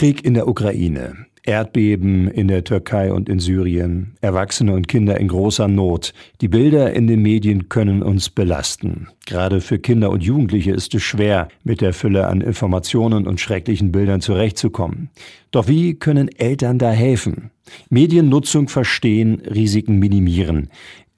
[0.00, 1.26] Krieg in der Ukraine.
[1.42, 6.14] Erdbeben in der Türkei und in Syrien, Erwachsene und Kinder in großer Not.
[6.40, 9.08] Die Bilder in den Medien können uns belasten.
[9.26, 13.92] Gerade für Kinder und Jugendliche ist es schwer, mit der Fülle an Informationen und schrecklichen
[13.92, 15.10] Bildern zurechtzukommen.
[15.50, 17.50] Doch wie können Eltern da helfen?
[17.90, 20.70] Mediennutzung verstehen, Risiken minimieren.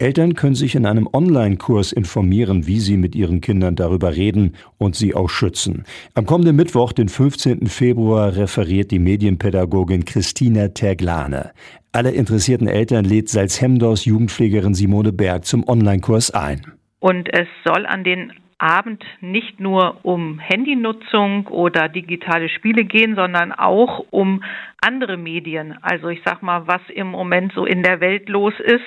[0.03, 4.97] Eltern können sich in einem Online-Kurs informieren, wie sie mit ihren Kindern darüber reden und
[4.97, 5.85] sie auch schützen.
[6.15, 7.69] Am kommenden Mittwoch, den 15.
[7.69, 11.53] Februar, referiert die Medienpädagogin Christina Terglane.
[11.93, 16.73] Alle interessierten Eltern lädt Salzhemdors Jugendpflegerin Simone Berg zum Online-Kurs ein.
[16.99, 18.33] Und es soll an den
[18.63, 24.45] Abend nicht nur um Handynutzung oder digitale Spiele gehen, sondern auch um
[24.81, 25.77] andere Medien.
[25.83, 28.85] Also ich sag mal, was im Moment so in der Welt los ist,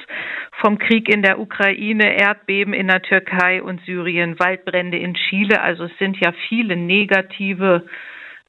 [0.61, 5.61] vom Krieg in der Ukraine, Erdbeben in der Türkei und Syrien, Waldbrände in Chile.
[5.61, 7.85] Also es sind ja viele negative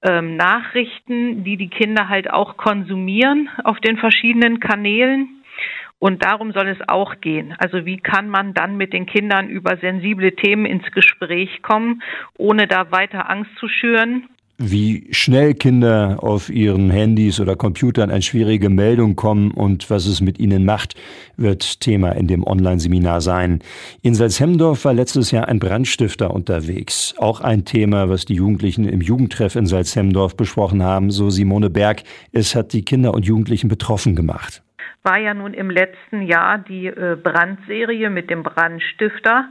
[0.03, 5.36] ähm, Nachrichten, die die Kinder halt auch konsumieren auf den verschiedenen Kanälen.
[5.99, 7.55] Und darum soll es auch gehen.
[7.59, 12.03] Also wie kann man dann mit den Kindern über sensible Themen ins Gespräch kommen,
[12.37, 14.29] ohne da weiter Angst zu schüren?
[14.59, 20.23] Wie schnell Kinder auf ihren Handys oder Computern eine schwierige Meldung kommen und was es
[20.23, 20.95] mit ihnen macht,
[21.37, 23.61] wird Thema in dem Online-Seminar sein.
[24.01, 27.15] In Salzhemdorf war letztes Jahr ein Brandstifter unterwegs.
[27.19, 32.03] Auch ein Thema, was die Jugendlichen im Jugendtreff in Salzhemdorf besprochen haben, so Simone Berg.
[32.33, 34.63] Es hat die Kinder und Jugendlichen betroffen gemacht
[35.07, 39.49] war ja nun im letzten Jahr die äh, Brandserie mit dem Brandstifter,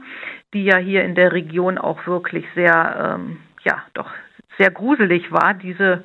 [0.52, 4.10] die ja hier in der Region auch wirklich sehr, ähm, ja, doch
[4.58, 6.04] sehr gruselig war, diese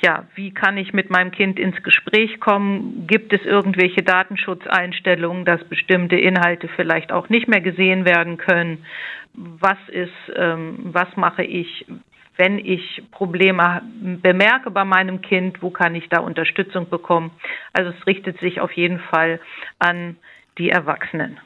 [0.00, 3.06] ja, wie kann ich mit meinem Kind ins Gespräch kommen?
[3.06, 8.86] Gibt es irgendwelche Datenschutzeinstellungen, dass bestimmte Inhalte vielleicht auch nicht mehr gesehen werden können?
[9.34, 11.86] Was ist, ähm, was mache ich,
[12.36, 13.82] wenn ich Probleme
[14.22, 17.30] bemerke bei meinem Kind, wo kann ich da Unterstützung bekommen?
[17.72, 19.40] Also es richtet sich auf jeden Fall
[19.78, 20.16] an
[20.58, 21.38] die Erwachsenen.